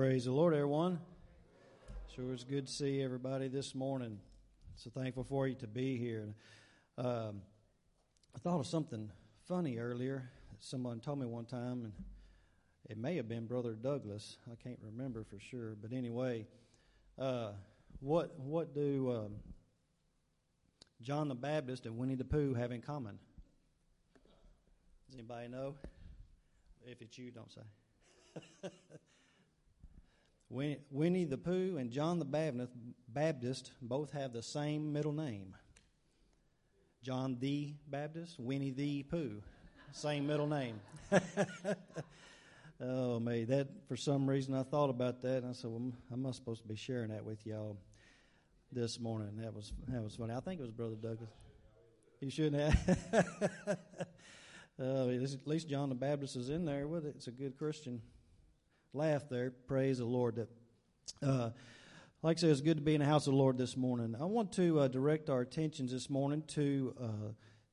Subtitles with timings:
[0.00, 0.98] Praise the Lord, everyone.
[2.16, 4.18] Sure, it's good to see everybody this morning.
[4.76, 6.34] So thankful for you to be here.
[6.96, 7.42] Um,
[8.34, 9.10] I thought of something
[9.46, 10.30] funny earlier.
[10.58, 11.92] Someone told me one time, and
[12.88, 14.38] it may have been Brother Douglas.
[14.50, 16.46] I can't remember for sure, but anyway,
[17.18, 17.50] uh,
[18.00, 19.34] what what do um,
[21.02, 23.18] John the Baptist and Winnie the Pooh have in common?
[25.10, 25.74] Does anybody know?
[26.86, 28.70] If it's you, don't say.
[30.50, 32.68] Winnie the Pooh and John the
[33.08, 35.54] Baptist both have the same middle name.
[37.04, 39.42] John the Baptist, Winnie the Pooh,
[39.92, 40.80] same middle name.
[42.80, 46.22] oh, me, that for some reason I thought about that and I said, well, I'm
[46.22, 47.78] not supposed to be sharing that with y'all
[48.72, 49.36] this morning.
[49.36, 50.34] That was that was funny.
[50.34, 51.30] I think it was Brother Douglas.
[52.20, 53.54] You shouldn't have.
[54.80, 57.14] uh, at least John the Baptist is in there with it.
[57.16, 58.02] It's a good Christian
[58.92, 59.52] laugh there.
[59.66, 60.36] Praise the Lord.
[60.36, 60.48] That,
[61.22, 61.50] uh,
[62.22, 64.16] like I said, it's good to be in the house of the Lord this morning.
[64.20, 67.06] I want to uh, direct our attentions this morning to uh,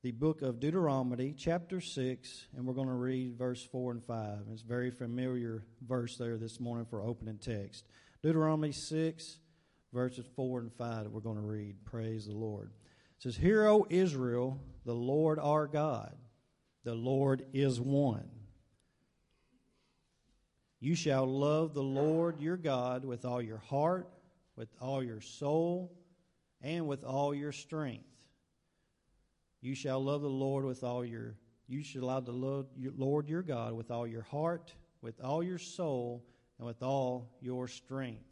[0.04, 4.40] the book of Deuteronomy, chapter 6, and we're going to read verse 4 and 5.
[4.54, 7.86] It's a very familiar verse there this morning for opening text.
[8.22, 9.40] Deuteronomy 6,
[9.92, 11.84] verses 4 and 5 that we're going to read.
[11.84, 12.72] Praise the Lord.
[13.18, 16.16] It says, Hear, O Israel, the Lord our God,
[16.84, 18.30] the Lord is one.
[20.80, 24.08] You shall love the Lord your God with all your heart,
[24.56, 25.92] with all your soul,
[26.62, 28.06] and with all your strength.
[29.62, 31.36] You shall love the Lord with all your
[31.70, 36.24] you shall love the Lord your God with all your heart, with all your soul,
[36.58, 38.24] and with all your strength.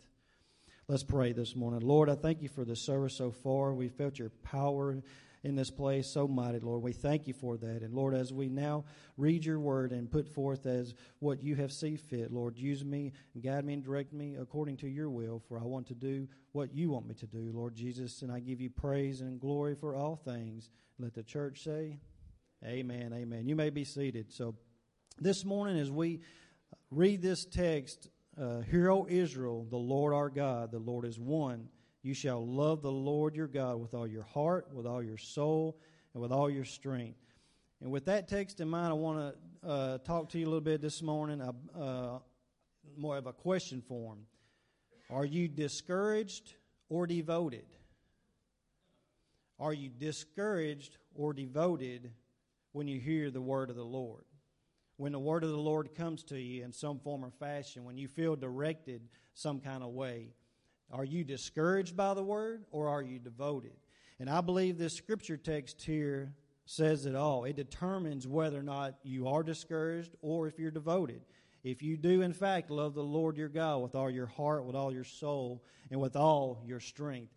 [0.88, 1.82] Let's pray this morning.
[1.82, 3.74] Lord, I thank you for the service so far.
[3.74, 5.02] We felt your power
[5.46, 6.82] in this place so mighty, Lord.
[6.82, 7.84] We thank you for that.
[7.84, 8.84] And Lord, as we now
[9.16, 13.14] read your word and put forth as what you have seen fit, Lord, use me
[13.36, 16.28] and guide me and direct me according to your will, for I want to do
[16.54, 18.24] what you want me to do, Lord Jesus.
[18.24, 20.72] And I give you praise and glory for all things.
[20.98, 22.00] Let the church say,
[22.66, 23.48] Amen, amen.
[23.48, 24.34] You may be seated.
[24.34, 24.56] So
[25.20, 26.22] this morning, as we
[26.90, 28.10] read this text,
[28.42, 31.70] uh, Hear, O Israel, the Lord our God, the Lord is one.
[32.06, 35.80] You shall love the Lord your God with all your heart, with all your soul,
[36.14, 37.18] and with all your strength.
[37.82, 40.62] And with that text in mind, I want to uh, talk to you a little
[40.62, 42.20] bit this morning, uh, uh,
[42.96, 44.20] more of a question form.
[45.10, 46.54] Are you discouraged
[46.90, 47.66] or devoted?
[49.60, 52.12] Are you discouraged or devoted
[52.74, 54.26] when you hear the word of the Lord?
[54.98, 57.98] When the word of the Lord comes to you in some form or fashion, when
[57.98, 59.02] you feel directed
[59.34, 60.36] some kind of way,
[60.92, 63.76] are you discouraged by the word or are you devoted?
[64.20, 66.34] And I believe this scripture text here
[66.66, 67.46] says it all.
[67.46, 71.22] It determines whether or not you are discouraged or if you're devoted.
[71.64, 74.76] If you do, in fact, love the Lord your God with all your heart, with
[74.76, 77.34] all your soul, and with all your strength.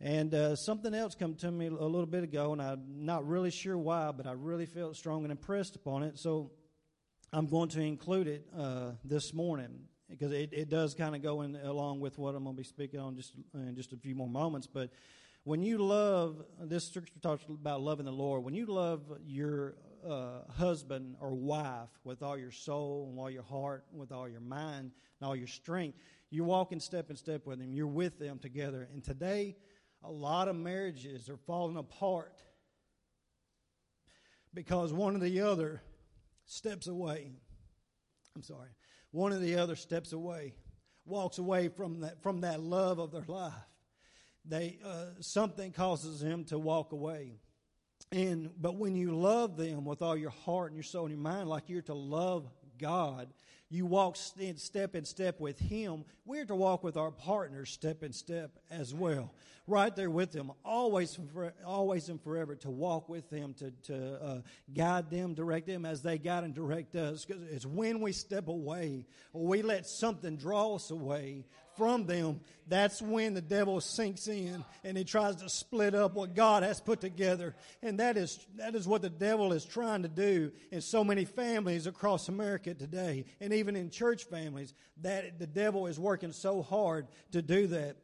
[0.00, 3.50] And uh, something else come to me a little bit ago, and I'm not really
[3.50, 6.18] sure why, but I really felt strong and impressed upon it.
[6.18, 6.50] So
[7.32, 11.42] I'm going to include it uh, this morning because it, it does kind of go
[11.42, 14.14] in along with what I'm going to be speaking on just in just a few
[14.14, 14.66] more moments.
[14.66, 14.90] But
[15.44, 18.44] when you love, this scripture talks about loving the Lord.
[18.44, 19.76] When you love your
[20.06, 24.40] uh, husband or wife with all your soul and all your heart, with all your
[24.40, 25.98] mind and all your strength,
[26.30, 27.72] you're walking step in step with them.
[27.72, 28.88] You're with them together.
[28.92, 29.56] And today,
[30.02, 32.42] a lot of marriages are falling apart
[34.52, 35.82] because one or the other
[36.46, 37.30] steps away.
[38.34, 38.70] I'm sorry
[39.10, 40.54] one or the other steps away,
[41.04, 43.52] walks away from that, from that love of their life.
[44.44, 47.40] They, uh, something causes them to walk away.
[48.12, 51.20] And, but when you love them with all your heart and your soul and your
[51.20, 53.28] mind, like you're to love God,
[53.70, 56.04] you walk in step in step with Him.
[56.26, 59.32] We're to walk with our partners step in step as well,
[59.68, 61.18] right there with them, always,
[61.64, 62.56] always and forever.
[62.56, 64.40] To walk with them, to to uh,
[64.74, 67.24] guide them, direct them as they guide and direct us.
[67.24, 71.44] Because it's when we step away, we let something draw us away
[71.80, 76.34] from them, that's when the devil sinks in and he tries to split up what
[76.34, 77.54] God has put together.
[77.82, 81.24] And that is, that is what the devil is trying to do in so many
[81.24, 86.60] families across America today, and even in church families, that the devil is working so
[86.60, 87.96] hard to do that.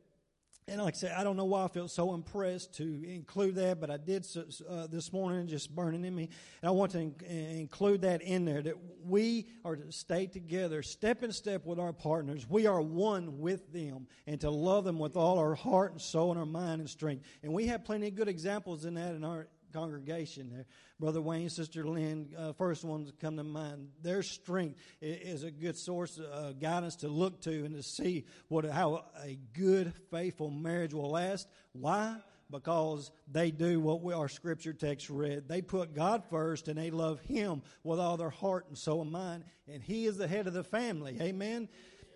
[0.68, 3.80] And like I said, I don't know why I feel so impressed to include that,
[3.80, 4.26] but I did
[4.68, 6.28] uh, this morning, just burning in me.
[6.60, 8.74] And I want to in- include that in there that
[9.04, 12.50] we are to stay together, step in step with our partners.
[12.50, 16.32] We are one with them, and to love them with all our heart and soul
[16.32, 17.24] and our mind and strength.
[17.44, 19.46] And we have plenty of good examples in that in our
[19.76, 20.64] congregation there.
[20.99, 23.88] Brother Wayne, Sister Lynn, uh, first ones come to mind.
[24.02, 28.25] Their strength is a good source of uh, guidance to look to and to see
[28.49, 31.46] what how a good, faithful marriage will last.
[31.73, 32.17] Why?
[32.49, 35.49] because they do what we, our scripture text read.
[35.49, 39.11] They put God first and they love Him with all their heart and soul and
[39.11, 39.43] mind.
[39.67, 41.19] And He is the head of the family.
[41.20, 41.69] Amen.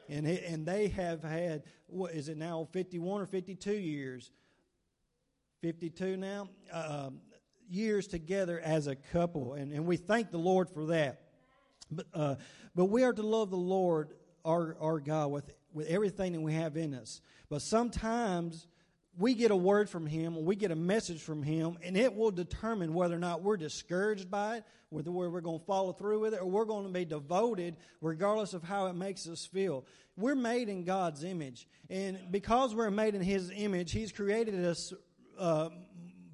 [0.08, 4.30] And, and they have had, what is it now, 51 or 52 years?
[5.62, 6.48] 52 now?
[6.72, 7.10] Uh,
[7.70, 9.54] years together as a couple.
[9.54, 11.20] And, and we thank the Lord for that.
[11.90, 12.34] But, uh,
[12.74, 14.14] but we are to love the Lord,
[14.44, 17.20] our, our God, with, with everything that we have in us.
[17.48, 18.66] But sometimes
[19.18, 22.30] we get a word from Him, we get a message from Him, and it will
[22.30, 26.34] determine whether or not we're discouraged by it, whether we're going to follow through with
[26.34, 29.84] it, or we're going to be devoted regardless of how it makes us feel.
[30.16, 31.66] We're made in God's image.
[31.88, 34.92] And because we're made in His image, He's created us.
[35.38, 35.70] Uh,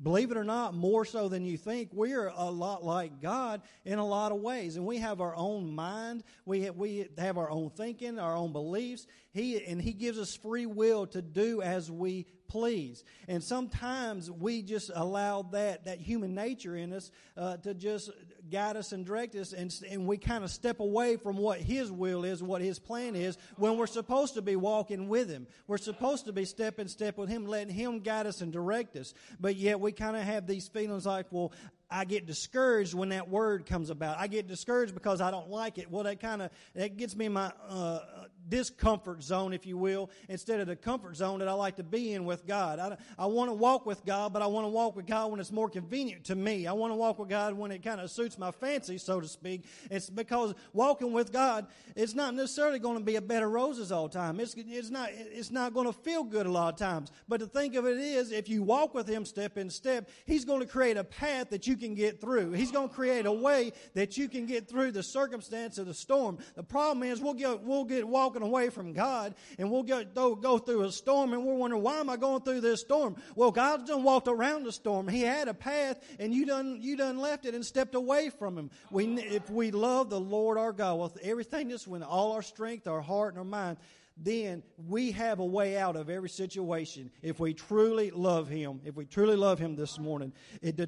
[0.06, 3.60] believe it or not, more so than you think, we are a lot like God
[3.84, 4.76] in a lot of ways.
[4.76, 6.22] And we have our own mind.
[6.44, 9.08] We have, we have our own thinking, our own beliefs.
[9.32, 13.02] He, and He gives us free will to do as we please.
[13.26, 18.10] And sometimes we just allow that, that human nature in us uh, to just
[18.50, 21.90] guide us and direct us, and, and we kind of step away from what His
[21.90, 25.46] will is, what His plan is, when we're supposed to be walking with Him.
[25.66, 28.96] We're supposed to be step in step with Him, letting Him guide us and direct
[28.96, 29.14] us.
[29.40, 31.52] But yet we kind of have these feelings like, well,
[31.90, 34.18] I get discouraged when that word comes about.
[34.18, 35.90] I get discouraged because I don't like it.
[35.90, 38.00] Well, that kind of that gets me in my uh,
[38.48, 42.12] discomfort zone, if you will, instead of the comfort zone that I like to be
[42.12, 42.78] in with God.
[42.78, 45.40] I, I want to walk with God, but I want to walk with God when
[45.40, 46.66] it's more convenient to me.
[46.66, 49.28] I want to walk with God when it kind of suits my fancy, so to
[49.28, 49.64] speak.
[49.90, 53.92] It's because walking with God, it's not necessarily going to be a bed of roses
[53.92, 54.40] all the time.
[54.40, 57.10] It's, it's not, it's not going to feel good a lot of times.
[57.28, 60.44] But the thing of it is, if you walk with Him step in step, He's
[60.44, 62.52] going to create a path that you can get through.
[62.52, 65.94] He's going to create a way that you can get through the circumstance of the
[65.94, 66.38] storm.
[66.54, 70.34] The problem is we'll get, we'll get walking walking away from God and we'll go,
[70.34, 73.16] go through a storm and we're wondering, why am I going through this storm?
[73.34, 75.08] Well, God's done walked around the storm.
[75.08, 78.58] He had a path and you done, you done left it and stepped away from
[78.58, 78.70] Him.
[78.90, 82.86] We, if we love the Lord our God with everything just with all our strength,
[82.86, 83.78] our heart, and our mind,
[84.18, 88.80] then we have a way out of every situation if we truly love Him.
[88.84, 90.32] If we truly love Him this morning,
[90.62, 90.80] it,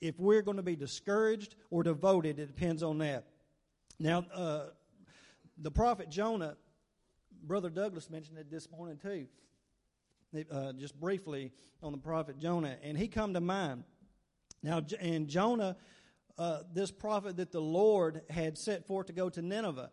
[0.00, 3.26] if we're going to be discouraged or devoted, it depends on that.
[3.98, 4.60] Now, uh,
[5.58, 6.56] the prophet Jonah
[7.42, 9.26] Brother Douglas mentioned it this morning too,
[10.50, 11.52] uh, just briefly
[11.82, 13.84] on the prophet Jonah, and he come to mind.
[14.62, 15.76] Now, and Jonah,
[16.38, 19.90] uh, this prophet that the Lord had set forth to go to Nineveh,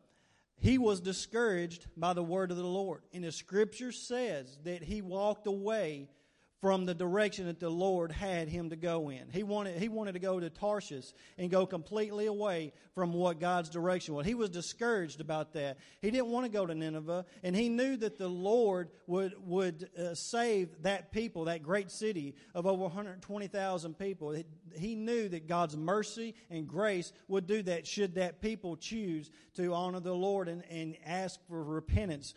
[0.60, 3.04] he was discouraged by the word of the Lord.
[3.14, 6.10] And the scripture says that he walked away
[6.60, 9.30] from the direction that the Lord had him to go in.
[9.32, 13.70] He wanted, he wanted to go to Tarshish and go completely away from what God's
[13.70, 14.26] direction was.
[14.26, 15.78] He was discouraged about that.
[16.02, 19.90] He didn't want to go to Nineveh, and he knew that the Lord would, would
[19.98, 24.36] uh, save that people, that great city of over 120,000 people.
[24.76, 29.74] He knew that God's mercy and grace would do that should that people choose to
[29.74, 32.34] honor the Lord and, and ask for repentance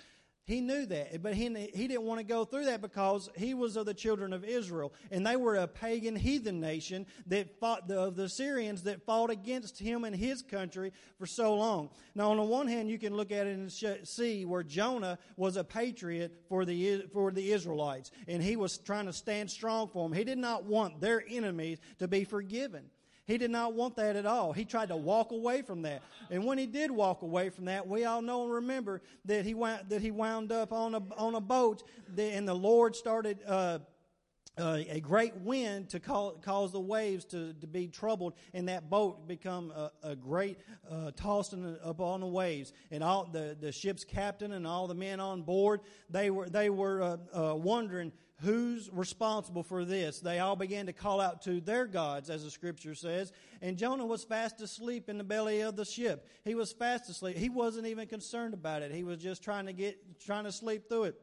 [0.50, 3.76] he knew that, but he, he didn't want to go through that because he was
[3.76, 8.00] of the children of Israel, and they were a pagan heathen nation that fought the,
[8.00, 11.90] of the Syrians that fought against him and his country for so long.
[12.16, 13.70] Now, on the one hand, you can look at it and
[14.06, 19.06] see where Jonah was a patriot for the for the Israelites, and he was trying
[19.06, 20.18] to stand strong for them.
[20.18, 22.90] He did not want their enemies to be forgiven.
[23.30, 24.52] He did not want that at all.
[24.52, 26.02] He tried to walk away from that.
[26.30, 29.54] And when he did walk away from that, we all know and remember that he
[29.54, 31.84] wound, that he wound up on a, on a boat
[32.18, 33.78] and the Lord started, uh,
[34.58, 38.90] uh, a great wind to call, cause the waves to, to be troubled and that
[38.90, 40.58] boat become a, a great
[40.90, 44.94] uh, tossing up on the waves and all the, the ship's captain and all the
[44.94, 48.10] men on board they were they were uh, uh wondering
[48.42, 50.20] Who's responsible for this?
[50.20, 53.32] They all began to call out to their gods, as the scripture says.
[53.60, 56.26] And Jonah was fast asleep in the belly of the ship.
[56.44, 57.36] He was fast asleep.
[57.36, 58.92] He wasn't even concerned about it.
[58.92, 61.20] He was just trying to get, trying to sleep through it.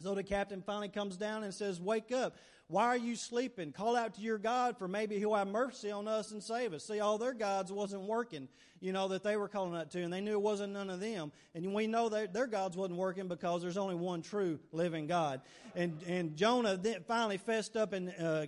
[0.00, 2.36] So the captain finally comes down and says, Wake up.
[2.70, 3.72] Why are you sleeping?
[3.72, 6.84] Call out to your God for maybe he'll have mercy on us and save us.
[6.84, 8.46] See, all their gods wasn't working,
[8.80, 11.00] you know, that they were calling out to, and they knew it wasn't none of
[11.00, 11.32] them.
[11.54, 15.40] And we know that their gods wasn't working because there's only one true living God.
[15.74, 18.46] And, and Jonah then finally fessed up and, uh,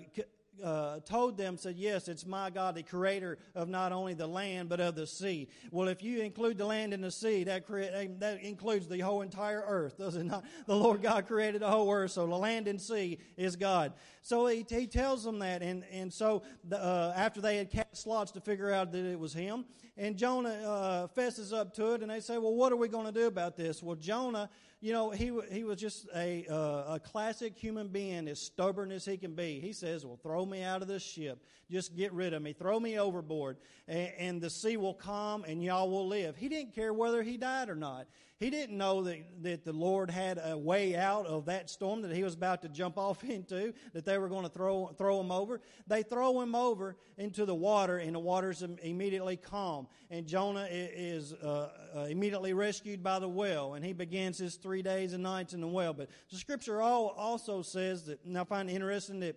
[0.62, 4.68] uh, told them, said, Yes, it's my God, the creator of not only the land,
[4.68, 5.48] but of the sea.
[5.70, 9.22] Well, if you include the land and the sea, that, create, that includes the whole
[9.22, 10.44] entire earth, does it not?
[10.66, 13.92] The Lord God created the whole earth, so the land and sea is God.
[14.22, 18.06] So he, he tells them that, and, and so the, uh, after they had cast
[18.06, 19.64] lots to figure out that it was him,
[20.00, 23.06] and Jonah uh, fesses up to it, and they say, Well, what are we going
[23.06, 23.82] to do about this?
[23.82, 24.50] Well, Jonah
[24.82, 29.04] you know, he, he was just a, uh, a classic human being, as stubborn as
[29.04, 29.60] he can be.
[29.60, 31.44] He says, Well, throw me out of this ship.
[31.70, 32.54] Just get rid of me.
[32.54, 36.34] Throw me overboard, and, and the sea will calm, and y'all will live.
[36.36, 38.06] He didn't care whether he died or not.
[38.40, 42.16] He didn't know that, that the Lord had a way out of that storm that
[42.16, 45.30] he was about to jump off into, that they were going to throw, throw him
[45.30, 45.60] over.
[45.86, 49.88] They throw him over into the water, and the water's immediately calm.
[50.10, 54.80] And Jonah is uh, uh, immediately rescued by the whale, and he begins his three
[54.80, 55.92] days and nights in the whale.
[55.92, 59.36] But the scripture also says that, and I find it interesting that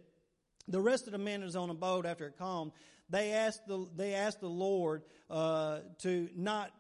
[0.70, 2.72] the rest of the men is on the boat after it calmed.
[3.10, 6.72] They asked the, they asked the Lord uh, to not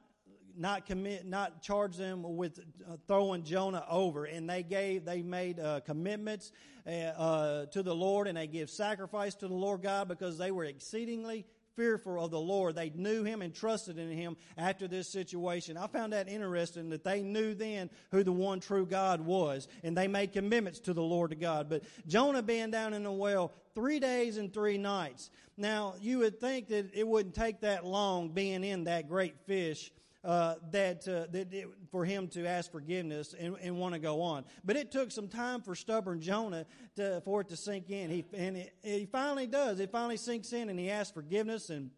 [0.57, 4.25] not commit, not charge them with uh, throwing Jonah over.
[4.25, 6.51] And they gave, they made uh, commitments
[6.85, 10.51] uh, uh, to the Lord and they give sacrifice to the Lord God because they
[10.51, 11.45] were exceedingly
[11.75, 12.75] fearful of the Lord.
[12.75, 15.77] They knew Him and trusted in Him after this situation.
[15.77, 19.97] I found that interesting that they knew then who the one true God was, and
[19.97, 21.69] they made commitments to the Lord to God.
[21.69, 25.29] But Jonah being down in the whale three days and three nights.
[25.57, 29.91] Now, you would think that it wouldn't take that long being in that great fish
[30.23, 34.21] uh, that, uh, that it, for him to ask forgiveness and, and want to go
[34.21, 34.45] on.
[34.63, 36.65] But it took some time for stubborn Jonah
[36.95, 38.09] to, for it to sink in.
[38.09, 39.79] He, and it, he finally does.
[39.79, 41.91] It finally sinks in and he asks forgiveness and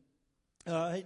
[0.67, 0.97] uh,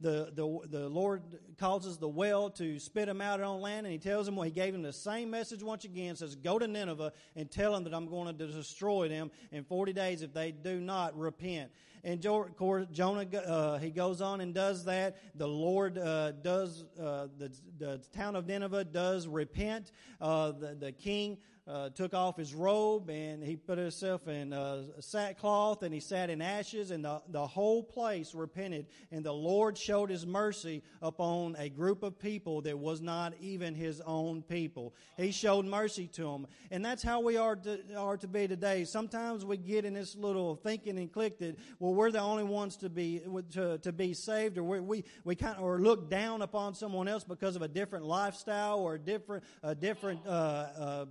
[0.00, 1.22] the, the, the Lord
[1.58, 4.50] causes the whale to spit him out on land, and he tells him, well, he
[4.50, 7.94] gave him the same message once again, says, go to Nineveh and tell them that
[7.94, 11.70] I'm going to destroy them in 40 days if they do not repent.
[12.04, 15.16] And Jonah, uh, he goes on and does that.
[15.34, 19.90] The Lord uh, does, uh, the, the town of Nineveh does repent.
[20.20, 24.82] Uh, the, the king uh, took off his robe and he put himself in uh,
[25.00, 29.76] sackcloth and he sat in ashes and the, the whole place repented and the Lord
[29.76, 34.94] showed his mercy upon a group of people that was not even his own people.
[35.18, 36.46] He showed mercy to them.
[36.70, 38.84] And that's how we are to, are to be today.
[38.84, 42.76] Sometimes we get in this little thinking and clique that, well, we're the only ones
[42.78, 43.20] to be,
[43.52, 47.08] to, to be saved or we, we, we kind of, or look down upon someone
[47.08, 51.04] else because of a different lifestyle or a different, a different, uh,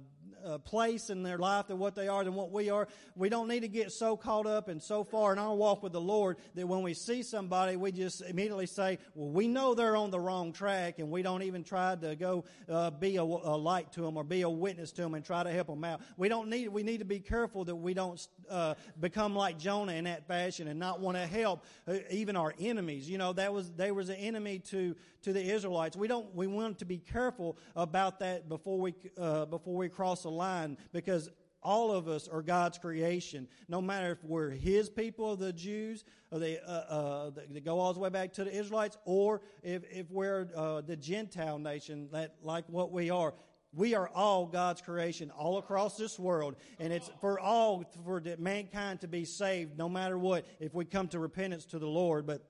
[0.46, 2.88] uh place in their life than what they are than what we are.
[3.16, 5.94] We don't need to get so caught up and so far in our walk with
[5.94, 9.96] the Lord that when we see somebody, we just immediately say, well, we know they're
[9.96, 13.58] on the wrong track and we don't even try to go uh, be a, a,
[13.58, 16.02] light to them or be a witness to them and try to help them out.
[16.16, 19.94] We don't need, we need to be careful that we don't uh, become like Jonah
[19.94, 23.10] in that fashion and not want to help uh, even our enemies.
[23.10, 25.96] You know, that was, they was an enemy to, to the Israelites.
[25.96, 30.26] We don't, we want to be careful about that before we, uh, before we cross
[30.28, 31.30] the line because
[31.64, 33.48] all of us are God's creation.
[33.68, 37.32] No matter if we're His people, the Jews, or they, uh, uh,
[37.64, 41.60] go all the way back to the Israelites, or if, if we're uh, the Gentile
[41.60, 43.34] nation, that like what we are.
[43.74, 49.02] We are all God's creation all across this world, and it's for all for mankind
[49.02, 50.46] to be saved, no matter what.
[50.60, 52.44] If we come to repentance to the Lord, but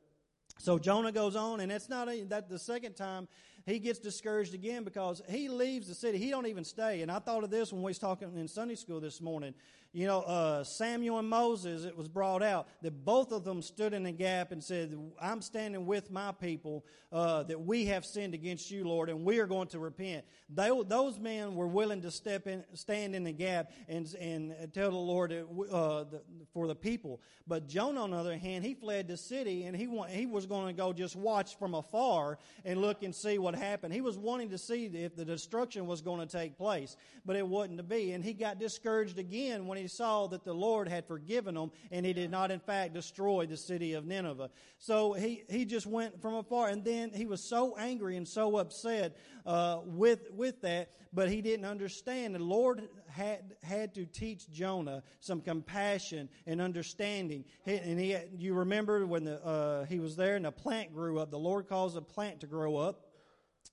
[0.60, 3.28] so Jonah goes on, and it's not a, that the second time
[3.68, 6.18] he gets discouraged again because he leaves the city.
[6.18, 7.02] He don't even stay.
[7.02, 9.54] And I thought of this when we was talking in Sunday school this morning.
[9.94, 13.94] You know, uh, Samuel and Moses, it was brought out that both of them stood
[13.94, 18.34] in the gap and said, I'm standing with my people, uh, that we have sinned
[18.34, 20.26] against you, Lord, and we are going to repent.
[20.50, 24.92] They, those men were willing to step in, stand in the gap and, and tell
[24.92, 26.22] the Lord uh, the,
[26.54, 27.22] for the people.
[27.48, 30.68] But Jonah, on the other hand, he fled the city and he, he was going
[30.68, 33.94] to go just watch from afar and look and see what happened.
[33.94, 36.96] He was wanting to see if the destruction was going to take place,
[37.26, 38.12] but it wasn't to be.
[38.12, 42.06] And he got discouraged again when he saw that the Lord had forgiven him and
[42.06, 44.50] he did not, in fact, destroy the city of Nineveh.
[44.80, 46.70] So he, he just went from afar.
[46.70, 51.42] And then he was so angry and so upset uh, with, with that, but he
[51.42, 52.36] didn't understand.
[52.36, 57.46] The Lord had, had to teach Jonah some compassion and understanding.
[57.66, 61.20] He, and he, you remember when the, uh, he was there and a plant grew
[61.20, 61.32] up.
[61.32, 63.07] The Lord caused a plant to grow up.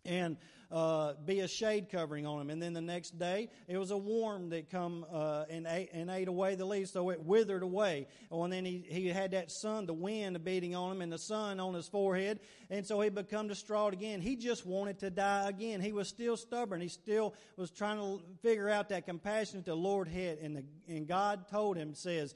[0.05, 0.37] And
[0.75, 2.51] uh, be a shade covering on them.
[2.51, 6.11] And then the next day, it was a worm that come uh, and, ate, and
[6.11, 8.09] ate away the leaves, so it withered away.
[8.31, 11.19] Oh, and then he, he had that sun, the wind beating on him, and the
[11.19, 14.21] sun on his forehead, and so he become distraught again.
[14.21, 15.81] He just wanted to die again.
[15.81, 16.81] He was still stubborn.
[16.81, 20.65] He still was trying to figure out that compassion that the Lord had, and, the,
[20.89, 22.35] and God told him, says,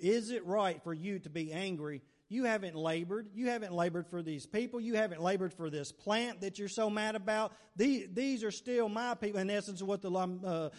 [0.00, 2.00] Is it right for you to be angry?
[2.32, 3.28] You haven't labored.
[3.34, 4.80] You haven't labored for these people.
[4.80, 7.52] You haven't labored for this plant that you're so mad about.
[7.76, 9.38] These, these are still my people.
[9.38, 10.70] In essence, what the uh,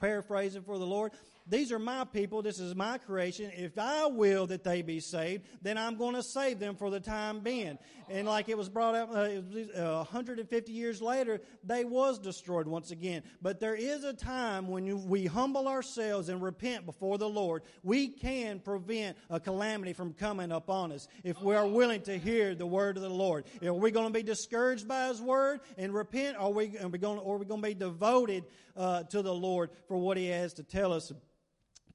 [0.00, 1.12] paraphrasing for the Lord.
[1.46, 2.42] These are my people.
[2.42, 3.50] This is my creation.
[3.56, 7.00] If I will that they be saved, then I'm going to save them for the
[7.00, 7.78] time being.
[8.08, 12.90] And like it was brought up uh, uh, 150 years later, they was destroyed once
[12.90, 13.22] again.
[13.40, 18.08] But there is a time when we humble ourselves and repent before the Lord, we
[18.08, 22.66] can prevent a calamity from coming upon us if we are willing to hear the
[22.66, 23.44] word of the Lord.
[23.64, 26.36] Are we going to be discouraged by His word and repent?
[26.36, 28.44] Or are we, are we going, or are we going to be devoted
[28.76, 31.12] uh, to the Lord for what He has to tell us?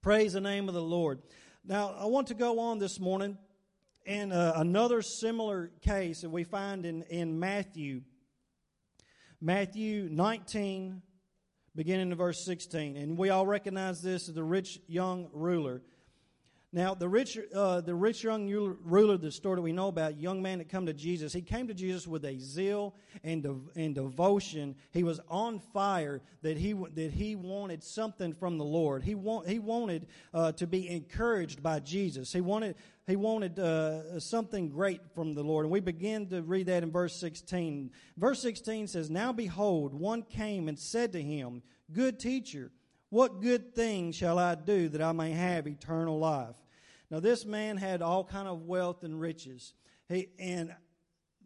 [0.05, 1.23] Praise the name of the Lord.
[1.63, 3.39] Now, I want to go on this morning
[4.05, 8.01] in uh, another similar case that we find in, in Matthew.
[9.41, 11.01] Matthew 19,
[11.75, 12.97] beginning in verse 16.
[12.97, 15.81] And we all recognize this as the rich young ruler.
[16.75, 18.49] Now, the rich, uh, the rich young
[18.83, 21.69] ruler, the story that we know about, young man that come to Jesus, he came
[21.69, 24.75] to Jesus with a zeal and, de- and devotion.
[24.91, 29.03] He was on fire that he, that he wanted something from the Lord.
[29.03, 32.33] He, want, he wanted uh, to be encouraged by Jesus.
[32.33, 32.75] He wanted,
[33.07, 35.63] he wanted uh, something great from the Lord.
[35.63, 37.89] And we begin to read that in verse 16.
[38.17, 41.61] Verse 16 says, Now behold, one came and said to him,
[41.93, 42.69] Good teacher,
[43.07, 46.57] what good thing shall I do that I may have eternal life?
[47.09, 49.73] Now, this man had all kind of wealth and riches.
[50.09, 50.73] He, and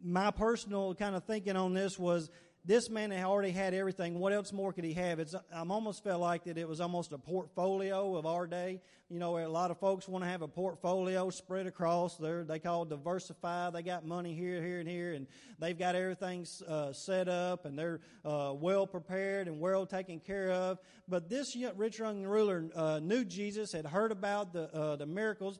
[0.02, 2.30] my personal kind of thinking on this was
[2.64, 4.18] this man had already had everything.
[4.18, 5.18] What else more could he have?
[5.18, 8.80] It's, I'm almost felt like that it was almost a portfolio of our day.
[9.08, 12.16] You know, a lot of folks want to have a portfolio spread across.
[12.16, 13.70] They're, they call it diversify.
[13.70, 15.26] They got money here, here, and here, and
[15.58, 20.52] they've got everything uh, set up, and they're uh, well prepared and well taken care
[20.52, 20.78] of.
[21.08, 25.58] But this rich young ruler uh, knew Jesus, had heard about the uh, the miracles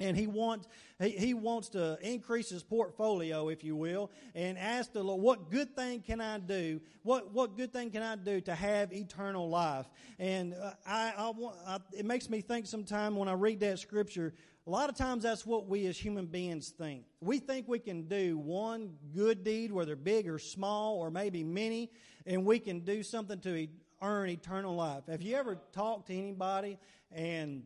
[0.00, 0.66] and he wants
[1.00, 5.50] he, he wants to increase his portfolio if you will and ask the lord what
[5.50, 6.80] good thing can i do?
[7.02, 9.86] What what good thing can i do to have eternal life?
[10.18, 11.32] And uh, I, I,
[11.66, 14.34] I it makes me think sometime when i read that scripture
[14.66, 17.04] a lot of times that's what we as human beings think.
[17.20, 21.90] We think we can do one good deed whether big or small or maybe many
[22.26, 23.68] and we can do something to
[24.00, 25.04] earn eternal life.
[25.08, 26.78] Have you ever talked to anybody
[27.12, 27.64] and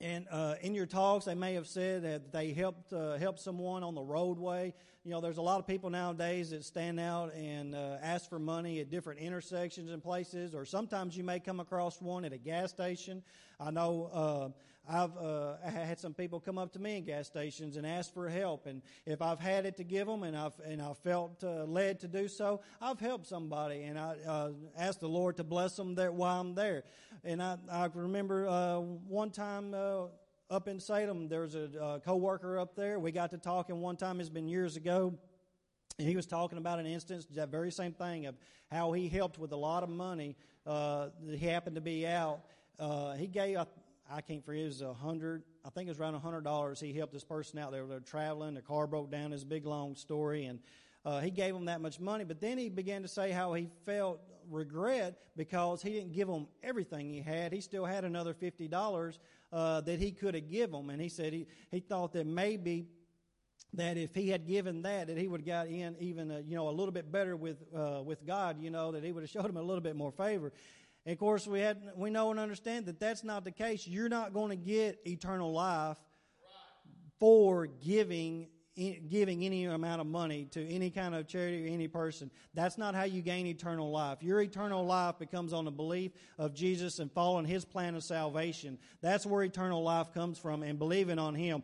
[0.00, 3.82] and uh, in your talks, they may have said that they helped uh, help someone
[3.82, 4.74] on the roadway.
[5.04, 8.38] You know, there's a lot of people nowadays that stand out and uh, ask for
[8.38, 12.38] money at different intersections and places, or sometimes you may come across one at a
[12.38, 13.22] gas station.
[13.60, 14.48] I know uh,
[14.88, 18.28] I've uh, had some people come up to me in gas stations and ask for
[18.28, 21.64] help, and if I've had it to give them and I've and I felt uh,
[21.64, 25.76] led to do so, I've helped somebody and I uh, asked the Lord to bless
[25.76, 26.84] them there while I'm there.
[27.24, 30.06] And I I remember uh, one time uh,
[30.50, 32.98] up in Salem, there was a uh, coworker up there.
[32.98, 34.20] We got to talking one time.
[34.20, 35.14] It's been years ago.
[35.98, 38.34] And he was talking about an instance, that very same thing, of
[38.70, 40.36] how he helped with a lot of money.
[40.66, 42.40] Uh, he happened to be out.
[42.78, 43.58] Uh, he gave,
[44.10, 46.80] I can't forget, it was a hundred, I think it was around a hundred dollars.
[46.80, 47.72] He helped this person out.
[47.72, 50.60] They were traveling, their car broke down, this big long story, and
[51.04, 52.24] uh, he gave them that much money.
[52.24, 56.46] But then he began to say how he felt regret because he didn't give them
[56.62, 57.52] everything he had.
[57.52, 59.18] He still had another fifty dollars
[59.52, 62.86] uh, that he could have given them, and he said he he thought that maybe
[63.74, 66.56] that if he had given that, that he would have got in even a, you
[66.56, 68.60] know a little bit better with uh, with God.
[68.60, 70.52] You know that he would have showed him a little bit more favor.
[71.06, 73.86] And of course, we had we know and understand that that's not the case.
[73.86, 75.98] You're not going to get eternal life
[77.18, 82.30] for giving giving any amount of money to any kind of charity or any person.
[82.54, 84.20] That's not how you gain eternal life.
[84.20, 88.78] Your eternal life becomes on the belief of Jesus and following His plan of salvation.
[89.00, 91.62] That's where eternal life comes from and believing on Him.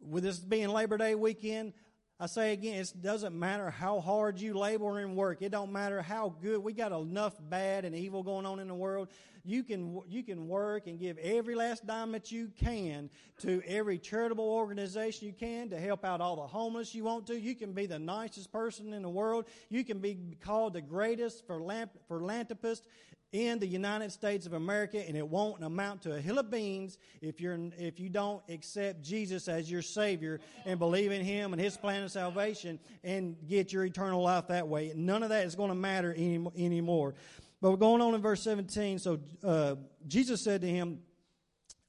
[0.00, 1.72] With this being Labor Day weekend,
[2.20, 5.42] I say again, it doesn't matter how hard you labor and work.
[5.42, 6.62] It don't matter how good.
[6.62, 9.08] We got enough bad and evil going on in the world.
[9.44, 13.98] You can, you can work and give every last dime that you can to every
[13.98, 17.38] charitable organization you can to help out all the homeless you want to.
[17.38, 19.46] You can be the nicest person in the world.
[19.68, 22.86] You can be called the greatest philanthropist
[23.34, 26.98] in the United States of America, and it won't amount to a hill of beans
[27.20, 31.60] if you're if you don't accept Jesus as your Savior and believe in Him and
[31.60, 34.92] His plan of salvation and get your eternal life that way.
[34.94, 37.16] None of that is going to matter any, anymore.
[37.60, 39.00] But we're going on in verse 17.
[39.00, 39.74] So uh,
[40.06, 41.00] Jesus said to him,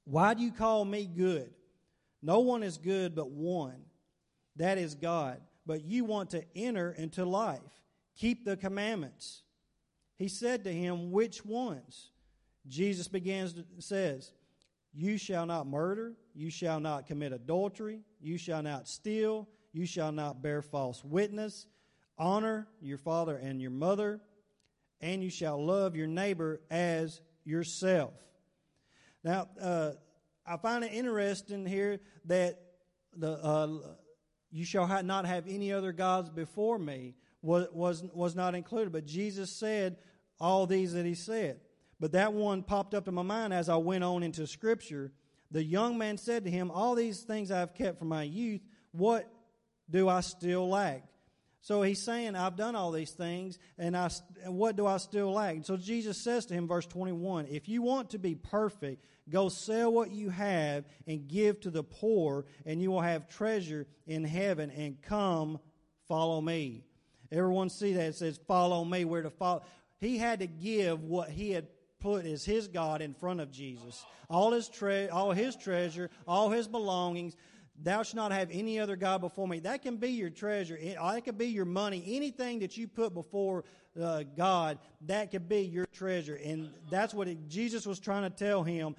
[0.04, 1.54] "Why do you call me good?
[2.24, 3.84] No one is good but one,
[4.56, 5.42] that is God.
[5.64, 7.62] But you want to enter into life.
[8.18, 9.44] Keep the commandments."
[10.18, 12.10] He said to him, Which ones?
[12.68, 14.32] Jesus begins to, says,
[14.94, 20.12] You shall not murder, you shall not commit adultery, you shall not steal, you shall
[20.12, 21.68] not bear false witness.
[22.18, 24.22] Honor your father and your mother,
[25.02, 28.14] and you shall love your neighbor as yourself.
[29.24, 29.92] Now, uh,
[30.48, 32.60] I find it interesting here that
[33.18, 33.68] the uh,
[34.52, 38.92] you shall not have any other gods before me was, was, was not included.
[38.92, 39.98] But Jesus said
[40.40, 41.60] all these that he said.
[42.00, 45.12] But that one popped up in my mind as I went on into Scripture.
[45.52, 48.62] The young man said to him, All these things I have kept from my youth,
[48.92, 49.32] what
[49.90, 51.04] do I still lack?
[51.62, 54.10] So he's saying, I've done all these things, and I,
[54.46, 55.58] what do I still lack?
[55.64, 59.92] So Jesus says to him, verse 21, If you want to be perfect, go sell
[59.92, 64.70] what you have and give to the poor, and you will have treasure in heaven,
[64.70, 65.60] and come
[66.08, 66.84] follow me.
[67.36, 68.06] Everyone see that?
[68.06, 69.64] It says, Follow me, where to follow.
[70.00, 71.68] He had to give what he had
[72.00, 74.06] put as his God in front of Jesus.
[74.30, 77.36] All his, tre- all his treasure, all his belongings.
[77.82, 79.60] Thou shalt not have any other God before me.
[79.60, 80.78] That can be your treasure.
[80.80, 82.04] It, could be your money.
[82.08, 83.66] Anything that you put before
[84.02, 86.36] uh, God, that could be your treasure.
[86.36, 88.96] And that's what it, Jesus was trying to tell him.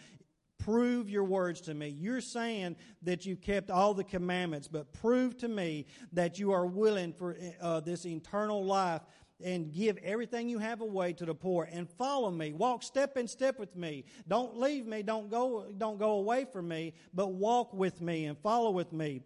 [0.66, 1.94] Prove your words to me.
[1.96, 6.66] You're saying that you kept all the commandments, but prove to me that you are
[6.66, 9.02] willing for uh, this eternal life
[9.40, 12.52] and give everything you have away to the poor and follow me.
[12.52, 14.06] Walk step in step with me.
[14.26, 15.04] Don't leave me.
[15.04, 19.20] Don't go don't go away from me but walk with me and follow with me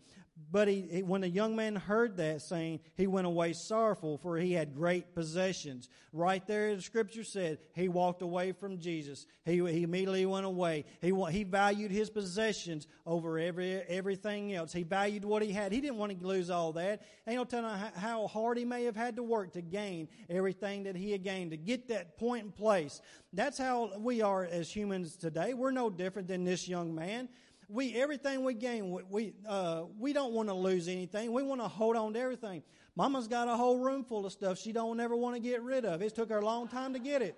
[0.52, 4.52] but he, when the young man heard that saying, he went away sorrowful, for he
[4.52, 5.88] had great possessions.
[6.12, 9.26] Right there, the scripture said he walked away from Jesus.
[9.44, 10.86] He, he immediately went away.
[11.00, 14.72] He, he valued his possessions over every, everything else.
[14.72, 15.70] He valued what he had.
[15.70, 17.02] He didn't want to lose all that.
[17.28, 20.96] Ain't no telling how hard he may have had to work to gain everything that
[20.96, 23.00] he had gained, to get that point in place.
[23.32, 25.54] That's how we are as humans today.
[25.54, 27.28] We're no different than this young man
[27.70, 31.32] we everything we gain, we we, uh, we don't want to lose anything.
[31.32, 32.62] We want to hold on to everything.
[32.96, 35.84] Mama's got a whole room full of stuff she don't ever want to get rid
[35.84, 36.02] of.
[36.02, 37.36] It took her a long time to get it.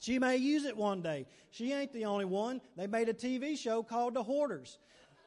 [0.00, 1.26] She may use it one day.
[1.50, 2.60] She ain't the only one.
[2.76, 4.78] They made a TV show called The Hoarders.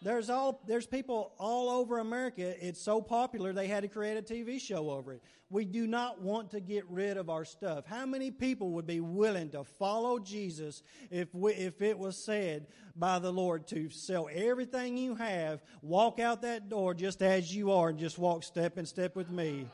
[0.01, 2.53] There's all there's people all over America.
[2.65, 5.21] It's so popular they had to create a TV show over it.
[5.49, 7.85] We do not want to get rid of our stuff.
[7.85, 12.67] How many people would be willing to follow Jesus if we, if it was said
[12.95, 17.71] by the Lord to sell everything you have, walk out that door just as you
[17.71, 19.65] are, and just walk step and step with me?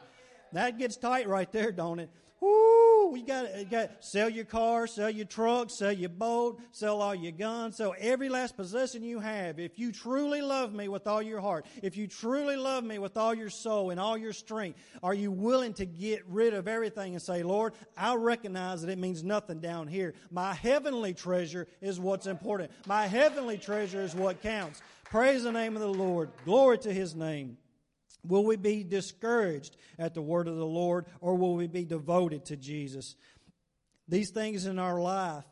[0.53, 2.09] That gets tight right there, don't it?
[2.41, 2.80] Woo!
[3.13, 7.01] You got you uh, got sell your car, sell your truck, sell your boat, sell
[7.01, 9.59] all your guns, sell every last possession you have.
[9.59, 13.17] If you truly love me with all your heart, if you truly love me with
[13.17, 17.13] all your soul and all your strength, are you willing to get rid of everything
[17.13, 20.13] and say, Lord, I recognize that it means nothing down here.
[20.29, 22.71] My heavenly treasure is what's important.
[22.87, 24.81] My heavenly treasure is what counts.
[25.03, 26.31] Praise the name of the Lord.
[26.45, 27.57] Glory to his name.
[28.27, 32.45] Will we be discouraged at the word of the Lord or will we be devoted
[32.45, 33.15] to Jesus?
[34.07, 35.43] These things in our life,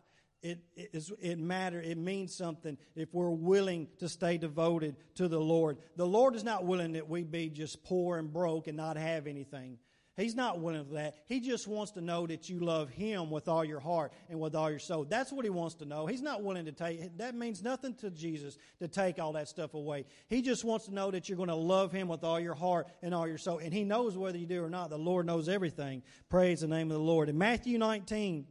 [0.41, 1.81] it, it, it matter.
[1.81, 5.77] It means something if we're willing to stay devoted to the Lord.
[5.95, 9.27] The Lord is not willing that we be just poor and broke and not have
[9.27, 9.77] anything.
[10.19, 11.15] He's not willing for that.
[11.27, 14.53] He just wants to know that you love Him with all your heart and with
[14.53, 15.05] all your soul.
[15.05, 16.05] That's what He wants to know.
[16.07, 19.73] He's not willing to take, that means nothing to Jesus to take all that stuff
[19.73, 20.05] away.
[20.27, 22.87] He just wants to know that you're going to love Him with all your heart
[23.01, 23.59] and all your soul.
[23.59, 24.89] And He knows whether you do or not.
[24.89, 26.03] The Lord knows everything.
[26.29, 27.29] Praise the name of the Lord.
[27.29, 28.45] In Matthew 19,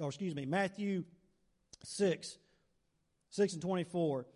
[0.00, 1.04] or excuse me, Matthew
[1.84, 2.38] 6,
[3.30, 4.26] 6 and 24.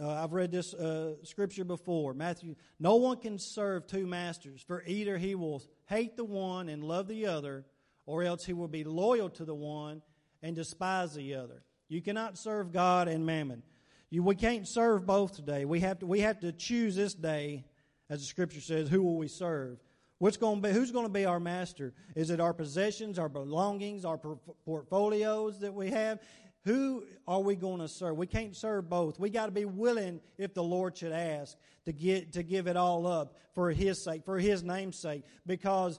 [0.00, 2.14] Uh, I've read this uh, scripture before.
[2.14, 6.84] Matthew, no one can serve two masters, for either he will hate the one and
[6.84, 7.64] love the other,
[8.06, 10.02] or else he will be loyal to the one
[10.42, 11.62] and despise the other.
[11.88, 13.62] You cannot serve God and mammon.
[14.10, 15.64] You, we can't serve both today.
[15.64, 17.64] We have to, we have to choose this day,
[18.08, 19.78] as the scripture says, who will we serve?
[20.18, 21.92] What's going to be, who's going to be our master?
[22.14, 24.18] Is it our possessions, our belongings, our
[24.64, 26.20] portfolios that we have?
[26.64, 28.16] Who are we going to serve?
[28.16, 29.18] We can't serve both.
[29.18, 32.76] We got to be willing, if the Lord should ask, to get to give it
[32.76, 35.98] all up for His sake, for His name's sake, because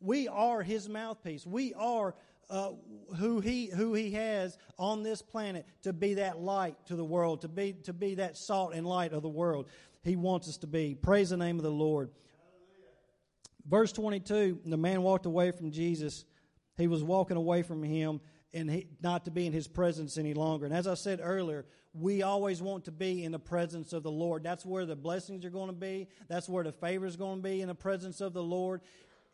[0.00, 1.46] we are His mouthpiece.
[1.46, 2.14] We are
[2.50, 2.70] uh,
[3.16, 7.42] who He who He has on this planet to be that light to the world,
[7.42, 9.68] to be to be that salt and light of the world.
[10.02, 10.94] He wants us to be.
[10.94, 12.10] Praise the name of the Lord.
[13.68, 16.24] Verse twenty-two: The man walked away from Jesus.
[16.76, 18.20] He was walking away from Him
[18.54, 20.66] and he, not to be in his presence any longer.
[20.66, 24.10] And as I said earlier, we always want to be in the presence of the
[24.10, 24.42] Lord.
[24.42, 26.08] That's where the blessings are going to be.
[26.28, 28.80] That's where the favor is going to be in the presence of the Lord.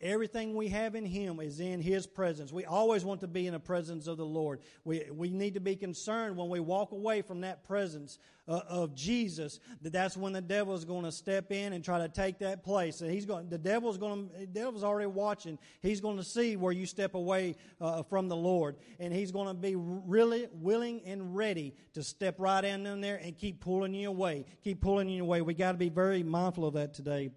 [0.00, 2.52] Everything we have in Him is in His presence.
[2.52, 4.60] We always want to be in the presence of the Lord.
[4.84, 8.94] We, we need to be concerned when we walk away from that presence uh, of
[8.94, 12.40] Jesus that that's when the devil is going to step in and try to take
[12.40, 13.00] that place.
[13.00, 15.58] And he's going, the devil's going to, the devil's already watching.
[15.80, 19.48] He's going to see where you step away uh, from the Lord, and he's going
[19.48, 24.08] to be really willing and ready to step right in there and keep pulling you
[24.08, 25.40] away, keep pulling you away.
[25.40, 27.30] We got to be very mindful of that today.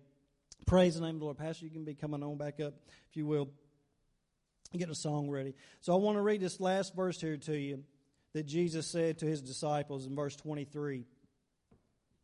[0.67, 1.37] Praise the name of the Lord.
[1.37, 2.73] Pastor, you can be coming on back up,
[3.09, 3.49] if you will.
[4.77, 5.55] Get a song ready.
[5.79, 7.85] So I want to read this last verse here to you
[8.33, 11.05] that Jesus said to his disciples in verse 23.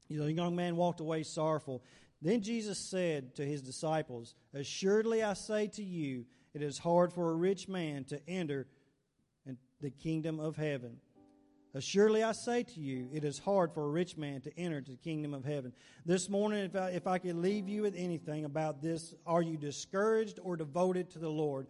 [0.09, 1.85] You know, the young man walked away sorrowful.
[2.21, 7.31] Then Jesus said to his disciples, Assuredly I say to you, it is hard for
[7.31, 8.67] a rich man to enter
[9.79, 10.97] the kingdom of heaven.
[11.75, 14.95] Assuredly, I say to you, it is hard for a rich man to enter the
[14.95, 15.73] kingdom of heaven.
[16.05, 19.57] This morning, if I, if I could leave you with anything about this, are you
[19.57, 21.65] discouraged or devoted to the Lord?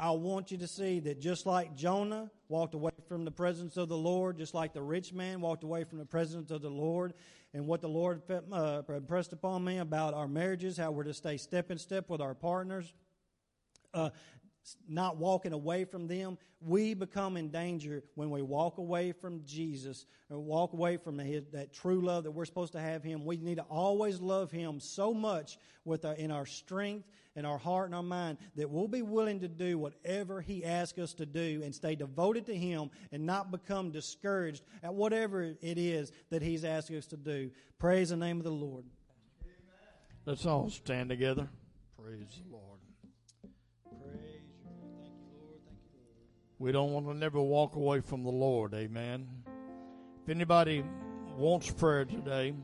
[0.00, 3.88] I want you to see that just like Jonah walked away from the presence of
[3.88, 7.14] the Lord, just like the rich man walked away from the presence of the Lord,
[7.52, 11.36] and what the Lord uh, impressed upon me about our marriages, how we're to stay
[11.36, 12.92] step in step with our partners.
[13.94, 14.10] Uh,
[14.88, 20.06] not walking away from them, we become in danger when we walk away from Jesus
[20.30, 23.24] or walk away from his, that true love that we're supposed to have Him.
[23.24, 27.58] We need to always love Him so much with our, in our strength and our
[27.58, 31.26] heart and our mind that we'll be willing to do whatever He asks us to
[31.26, 36.42] do and stay devoted to Him and not become discouraged at whatever it is that
[36.42, 37.50] He's asking us to do.
[37.78, 38.84] Praise the name of the Lord.
[40.24, 41.48] Let's all stand together.
[42.02, 42.73] Praise the Lord.
[46.58, 48.74] We don't want to never walk away from the Lord.
[48.74, 49.26] Amen.
[50.22, 50.84] If anybody
[51.36, 52.54] wants prayer today,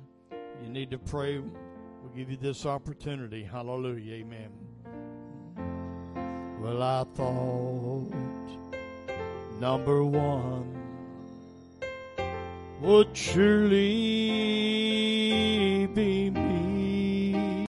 [0.63, 1.39] you need to pray.
[1.39, 3.43] We'll give you this opportunity.
[3.43, 4.25] Hallelujah.
[4.25, 4.51] Amen.
[6.61, 8.11] Well, I thought
[9.59, 10.77] number one
[12.81, 13.79] would surely
[15.95, 16.31] be